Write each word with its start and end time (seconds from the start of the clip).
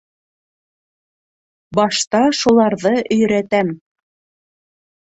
Башта 1.81 2.23
шуларҙы 2.41 2.95
өйрәтәм! 3.19 3.73